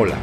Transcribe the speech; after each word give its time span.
Hola, 0.00 0.14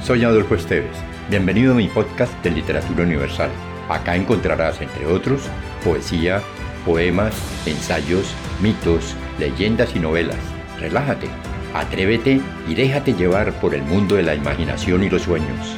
soy 0.00 0.22
Adolfo 0.22 0.54
Esteves. 0.54 0.96
Bienvenido 1.28 1.72
a 1.72 1.76
mi 1.76 1.88
podcast 1.88 2.32
de 2.44 2.52
Literatura 2.52 3.02
Universal. 3.02 3.50
Acá 3.88 4.14
encontrarás, 4.14 4.80
entre 4.80 5.06
otros, 5.06 5.50
poesía, 5.82 6.40
poemas, 6.86 7.34
ensayos, 7.66 8.32
mitos, 8.62 9.16
leyendas 9.40 9.96
y 9.96 9.98
novelas. 9.98 10.38
Relájate, 10.78 11.26
atrévete 11.74 12.40
y 12.68 12.74
déjate 12.76 13.14
llevar 13.14 13.52
por 13.54 13.74
el 13.74 13.82
mundo 13.82 14.14
de 14.14 14.22
la 14.22 14.36
imaginación 14.36 15.02
y 15.02 15.10
los 15.10 15.22
sueños. 15.22 15.76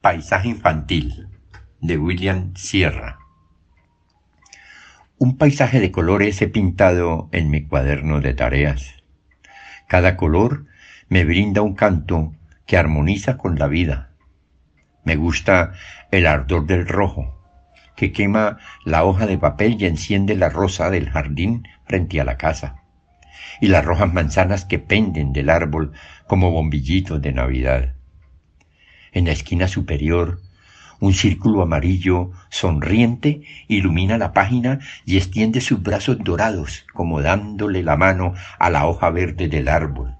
Paisaje 0.00 0.48
infantil 0.48 1.26
de 1.80 1.98
William 1.98 2.54
Sierra. 2.54 3.21
Un 5.24 5.36
paisaje 5.36 5.78
de 5.78 5.92
colores 5.92 6.42
he 6.42 6.48
pintado 6.48 7.28
en 7.30 7.48
mi 7.48 7.62
cuaderno 7.62 8.20
de 8.20 8.34
tareas. 8.34 9.04
Cada 9.86 10.16
color 10.16 10.66
me 11.08 11.24
brinda 11.24 11.62
un 11.62 11.76
canto 11.76 12.32
que 12.66 12.76
armoniza 12.76 13.36
con 13.36 13.56
la 13.56 13.68
vida. 13.68 14.10
Me 15.04 15.14
gusta 15.14 15.74
el 16.10 16.26
ardor 16.26 16.66
del 16.66 16.88
rojo, 16.88 17.40
que 17.94 18.10
quema 18.10 18.58
la 18.84 19.04
hoja 19.04 19.28
de 19.28 19.38
papel 19.38 19.80
y 19.80 19.86
enciende 19.86 20.34
la 20.34 20.48
rosa 20.48 20.90
del 20.90 21.08
jardín 21.08 21.68
frente 21.84 22.20
a 22.20 22.24
la 22.24 22.36
casa, 22.36 22.82
y 23.60 23.68
las 23.68 23.84
rojas 23.84 24.12
manzanas 24.12 24.64
que 24.64 24.80
penden 24.80 25.32
del 25.32 25.50
árbol 25.50 25.92
como 26.26 26.50
bombillitos 26.50 27.22
de 27.22 27.30
Navidad. 27.30 27.94
En 29.12 29.26
la 29.26 29.30
esquina 29.30 29.68
superior 29.68 30.40
un 31.02 31.14
círculo 31.14 31.62
amarillo 31.62 32.30
sonriente 32.48 33.42
ilumina 33.66 34.18
la 34.18 34.32
página 34.32 34.78
y 35.04 35.16
extiende 35.16 35.60
sus 35.60 35.82
brazos 35.82 36.18
dorados 36.20 36.86
como 36.94 37.20
dándole 37.20 37.82
la 37.82 37.96
mano 37.96 38.34
a 38.60 38.70
la 38.70 38.86
hoja 38.86 39.10
verde 39.10 39.48
del 39.48 39.66
árbol. 39.66 40.14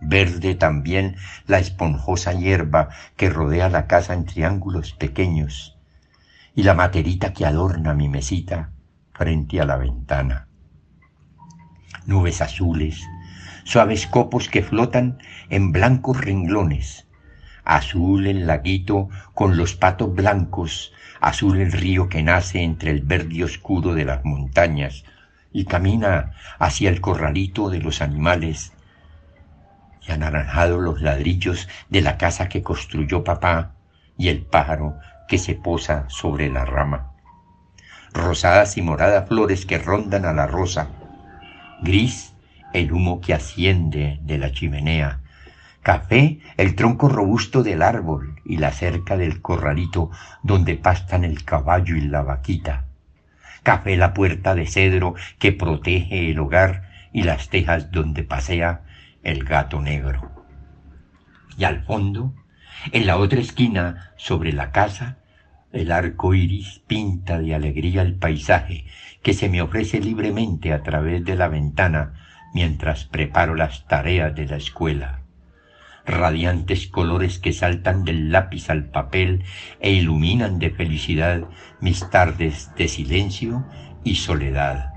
Verde 0.00 0.56
también 0.56 1.14
la 1.46 1.60
esponjosa 1.60 2.32
hierba 2.32 2.88
que 3.16 3.30
rodea 3.30 3.68
la 3.68 3.86
casa 3.86 4.14
en 4.14 4.24
triángulos 4.24 4.94
pequeños 4.94 5.78
y 6.56 6.64
la 6.64 6.74
materita 6.74 7.32
que 7.32 7.46
adorna 7.46 7.94
mi 7.94 8.08
mesita 8.08 8.72
frente 9.12 9.60
a 9.60 9.64
la 9.64 9.76
ventana. 9.76 10.48
Nubes 12.04 12.40
azules, 12.40 13.00
suaves 13.62 14.08
copos 14.08 14.48
que 14.48 14.64
flotan 14.64 15.18
en 15.50 15.70
blancos 15.70 16.20
renglones, 16.20 17.06
azul 17.64 18.26
el 18.26 18.46
laguito 18.46 19.08
con 19.32 19.56
los 19.56 19.74
patos 19.74 20.14
blancos, 20.14 20.92
azul 21.20 21.60
el 21.60 21.72
río 21.72 22.08
que 22.08 22.22
nace 22.22 22.62
entre 22.62 22.90
el 22.90 23.00
verde 23.00 23.44
oscuro 23.44 23.94
de 23.94 24.04
las 24.04 24.24
montañas 24.24 25.04
y 25.52 25.64
camina 25.64 26.32
hacia 26.58 26.90
el 26.90 27.00
corralito 27.00 27.70
de 27.70 27.78
los 27.78 28.02
animales, 28.02 28.72
y 30.06 30.12
anaranjados 30.12 30.82
los 30.82 31.00
ladrillos 31.00 31.68
de 31.88 32.02
la 32.02 32.18
casa 32.18 32.48
que 32.48 32.62
construyó 32.62 33.24
papá 33.24 33.72
y 34.18 34.28
el 34.28 34.42
pájaro 34.42 34.98
que 35.28 35.38
se 35.38 35.54
posa 35.54 36.04
sobre 36.08 36.50
la 36.50 36.64
rama. 36.64 37.12
Rosadas 38.12 38.76
y 38.76 38.82
moradas 38.82 39.28
flores 39.28 39.64
que 39.64 39.78
rondan 39.78 40.24
a 40.24 40.32
la 40.32 40.46
rosa, 40.46 40.88
gris 41.82 42.34
el 42.72 42.92
humo 42.92 43.20
que 43.20 43.34
asciende 43.34 44.18
de 44.22 44.38
la 44.38 44.52
chimenea, 44.52 45.20
Café, 45.84 46.38
el 46.56 46.76
tronco 46.76 47.10
robusto 47.10 47.62
del 47.62 47.82
árbol 47.82 48.40
y 48.42 48.56
la 48.56 48.72
cerca 48.72 49.18
del 49.18 49.42
corralito 49.42 50.10
donde 50.42 50.76
pastan 50.76 51.24
el 51.24 51.44
caballo 51.44 51.94
y 51.94 52.00
la 52.00 52.22
vaquita. 52.22 52.86
Café, 53.62 53.94
la 53.98 54.14
puerta 54.14 54.54
de 54.54 54.66
cedro 54.66 55.14
que 55.38 55.52
protege 55.52 56.30
el 56.30 56.38
hogar 56.38 56.88
y 57.12 57.24
las 57.24 57.50
tejas 57.50 57.90
donde 57.90 58.22
pasea 58.22 58.80
el 59.22 59.44
gato 59.44 59.82
negro. 59.82 60.32
Y 61.58 61.64
al 61.64 61.84
fondo, 61.84 62.32
en 62.92 63.06
la 63.06 63.18
otra 63.18 63.40
esquina, 63.40 64.14
sobre 64.16 64.54
la 64.54 64.72
casa, 64.72 65.18
el 65.70 65.92
arco 65.92 66.32
iris 66.32 66.80
pinta 66.86 67.38
de 67.38 67.54
alegría 67.54 68.00
el 68.00 68.14
paisaje 68.14 68.86
que 69.22 69.34
se 69.34 69.50
me 69.50 69.60
ofrece 69.60 70.00
libremente 70.00 70.72
a 70.72 70.82
través 70.82 71.22
de 71.26 71.36
la 71.36 71.48
ventana 71.48 72.14
mientras 72.54 73.04
preparo 73.04 73.54
las 73.54 73.86
tareas 73.86 74.34
de 74.34 74.46
la 74.46 74.56
escuela 74.56 75.23
radiantes 76.06 76.86
colores 76.86 77.38
que 77.38 77.52
saltan 77.52 78.04
del 78.04 78.30
lápiz 78.30 78.70
al 78.70 78.84
papel 78.84 79.44
e 79.80 79.92
iluminan 79.92 80.58
de 80.58 80.70
felicidad 80.70 81.44
mis 81.80 82.08
tardes 82.10 82.70
de 82.76 82.88
silencio 82.88 83.64
y 84.04 84.16
soledad. 84.16 84.92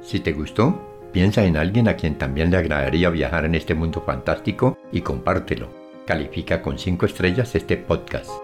Si 0.00 0.20
te 0.20 0.32
gustó, 0.32 1.10
piensa 1.12 1.44
en 1.44 1.56
alguien 1.56 1.88
a 1.88 1.94
quien 1.94 2.18
también 2.18 2.50
le 2.50 2.56
agradaría 2.56 3.08
viajar 3.08 3.44
en 3.44 3.54
este 3.54 3.74
mundo 3.74 4.02
fantástico 4.04 4.76
y 4.90 5.00
compártelo. 5.00 5.70
Califica 6.06 6.60
con 6.60 6.78
5 6.78 7.06
estrellas 7.06 7.54
este 7.54 7.76
podcast. 7.76 8.41